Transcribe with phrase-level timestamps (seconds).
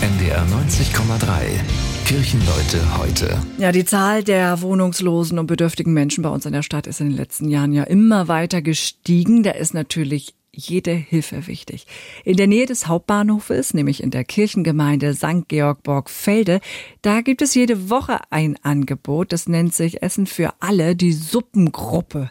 [0.00, 1.58] NDR 90,3.
[2.06, 3.36] Kirchenleute heute.
[3.58, 7.08] Ja, die Zahl der wohnungslosen und bedürftigen Menschen bei uns in der Stadt ist in
[7.08, 9.42] den letzten Jahren ja immer weiter gestiegen.
[9.42, 11.86] Da ist natürlich jede Hilfe wichtig.
[12.24, 15.48] In der Nähe des Hauptbahnhofes, nämlich in der Kirchengemeinde St.
[15.48, 16.60] Georg Borgfelde,
[17.02, 22.30] da gibt es jede Woche ein Angebot, das nennt sich Essen für alle, die Suppengruppe.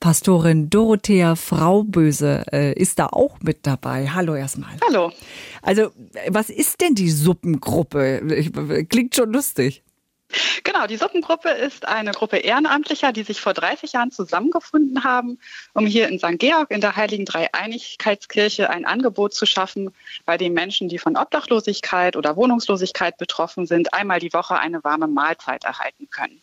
[0.00, 4.08] Pastorin Dorothea Frauböse äh, ist da auch mit dabei.
[4.08, 4.72] Hallo erstmal.
[4.86, 5.12] Hallo.
[5.62, 5.90] Also,
[6.28, 8.86] was ist denn die Suppengruppe?
[8.88, 9.82] Klingt schon lustig.
[10.62, 15.38] Genau, die Suppengruppe ist eine Gruppe Ehrenamtlicher, die sich vor 30 Jahren zusammengefunden haben,
[15.72, 16.38] um hier in St.
[16.38, 19.90] Georg in der Heiligen Dreieinigkeitskirche ein Angebot zu schaffen,
[20.26, 25.08] bei dem Menschen, die von Obdachlosigkeit oder Wohnungslosigkeit betroffen sind, einmal die Woche eine warme
[25.08, 26.40] Mahlzeit erhalten können.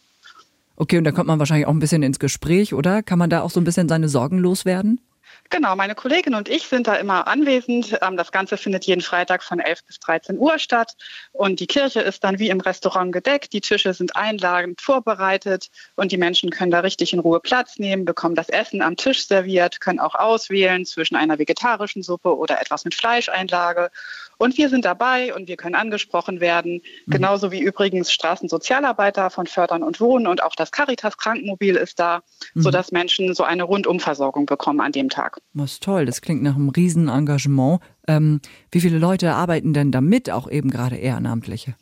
[0.77, 3.03] Okay, und da kommt man wahrscheinlich auch ein bisschen ins Gespräch, oder?
[3.03, 4.99] Kann man da auch so ein bisschen seine Sorgen loswerden?
[5.51, 7.97] Genau, meine Kollegin und ich sind da immer anwesend.
[8.01, 10.95] Ähm, das Ganze findet jeden Freitag von 11 bis 13 Uhr statt.
[11.33, 13.53] Und die Kirche ist dann wie im Restaurant gedeckt.
[13.53, 18.05] Die Tische sind einladend vorbereitet und die Menschen können da richtig in Ruhe Platz nehmen,
[18.05, 22.83] bekommen das Essen am Tisch serviert, können auch auswählen zwischen einer vegetarischen Suppe oder etwas
[22.83, 23.91] mit Fleischeinlage.
[24.37, 26.81] Und wir sind dabei und wir können angesprochen werden.
[27.05, 27.11] Mhm.
[27.11, 32.21] Genauso wie übrigens Straßensozialarbeiter von Fördern und Wohnen und auch das Caritas Krankenmobil ist da,
[32.53, 32.61] mhm.
[32.61, 35.34] sodass Menschen so eine Rundumversorgung bekommen an dem Tag.
[35.53, 37.79] Was toll, das klingt nach einem Riesenengagement.
[38.07, 38.41] Ähm,
[38.71, 41.75] wie viele Leute arbeiten denn damit, auch eben gerade Ehrenamtliche?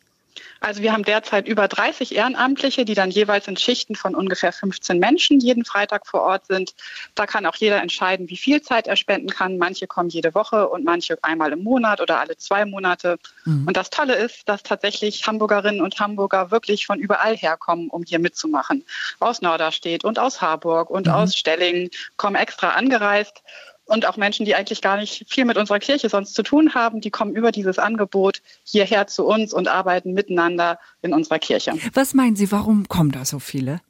[0.60, 4.98] Also wir haben derzeit über 30 Ehrenamtliche, die dann jeweils in Schichten von ungefähr 15
[4.98, 6.74] Menschen jeden Freitag vor Ort sind.
[7.14, 9.58] Da kann auch jeder entscheiden, wie viel Zeit er spenden kann.
[9.58, 13.18] Manche kommen jede Woche und manche einmal im Monat oder alle zwei Monate.
[13.44, 13.66] Mhm.
[13.66, 18.18] Und das Tolle ist, dass tatsächlich Hamburgerinnen und Hamburger wirklich von überall herkommen, um hier
[18.18, 18.84] mitzumachen.
[19.20, 21.12] Aus Norderstedt und aus Harburg und mhm.
[21.12, 23.42] aus Stellingen kommen extra angereist
[23.86, 27.00] und auch Menschen, die eigentlich gar nicht viel mit unserer Kirche sonst zu tun haben,
[27.00, 31.72] die kommen über dieses Angebot hierher zu uns und arbeiten miteinander in unserer Kirche.
[31.92, 33.80] Was meinen Sie, warum kommen da so viele?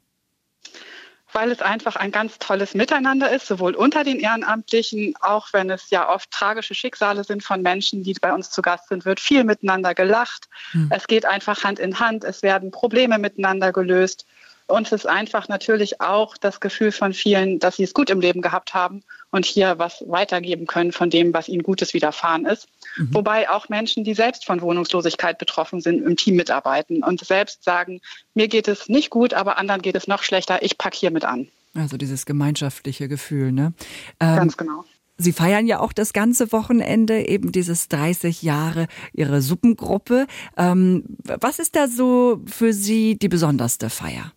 [1.35, 5.89] weil es einfach ein ganz tolles Miteinander ist, sowohl unter den Ehrenamtlichen, auch wenn es
[5.89, 9.43] ja oft tragische Schicksale sind von Menschen, die bei uns zu Gast sind, wird viel
[9.43, 10.47] miteinander gelacht.
[10.71, 10.89] Hm.
[10.91, 14.25] Es geht einfach Hand in Hand, es werden Probleme miteinander gelöst.
[14.67, 18.19] Und es ist einfach natürlich auch das Gefühl von vielen, dass sie es gut im
[18.19, 22.67] Leben gehabt haben und hier was weitergeben können von dem, was ihnen Gutes widerfahren ist.
[22.97, 23.13] Mhm.
[23.13, 28.01] Wobei auch Menschen, die selbst von Wohnungslosigkeit betroffen sind, im Team mitarbeiten und selbst sagen,
[28.33, 31.25] mir geht es nicht gut, aber anderen geht es noch schlechter, ich packe hier mit
[31.25, 31.47] an.
[31.75, 33.73] Also dieses gemeinschaftliche Gefühl, ne?
[34.19, 34.83] Ähm, Ganz genau.
[35.17, 40.27] Sie feiern ja auch das ganze Wochenende eben dieses 30 Jahre Ihre Suppengruppe.
[40.57, 44.33] Ähm, was ist da so für Sie die besonderste Feier?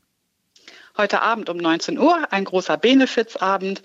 [0.98, 3.82] Heute Abend um 19 Uhr ein großer Benefizabend,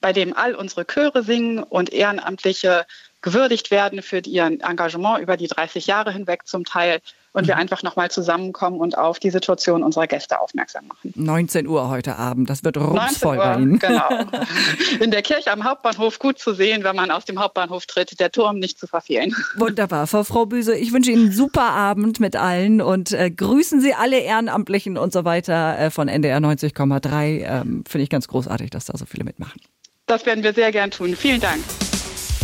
[0.00, 2.86] bei dem all unsere Chöre singen und Ehrenamtliche
[3.20, 7.00] gewürdigt werden für ihr Engagement über die 30 Jahre hinweg zum Teil
[7.32, 7.62] und wir mhm.
[7.62, 11.12] einfach nochmal zusammenkommen und auf die Situation unserer Gäste aufmerksam machen.
[11.14, 13.78] 19 Uhr heute Abend, das wird rumsvoll bei Ihnen.
[13.78, 14.08] Genau.
[15.00, 18.30] In der Kirche am Hauptbahnhof gut zu sehen, wenn man aus dem Hauptbahnhof tritt, der
[18.30, 19.34] Turm nicht zu verfehlen.
[19.56, 23.80] Wunderbar, Frau Frau Büse, ich wünsche Ihnen einen super Abend mit allen und äh, grüßen
[23.80, 27.44] Sie alle Ehrenamtlichen und so weiter äh, von NDR 90,3.
[27.44, 29.60] Ähm, Finde ich ganz großartig, dass da so viele mitmachen.
[30.06, 31.16] Das werden wir sehr gern tun.
[31.16, 31.62] Vielen Dank.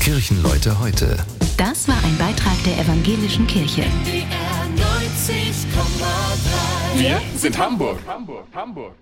[0.00, 1.18] Kirchenleute heute.
[1.58, 3.84] Das war ein Beitrag der evangelischen Kirche.
[6.98, 8.00] Wir sind Hamburg.
[8.08, 8.92] Hamburg, Hamburg.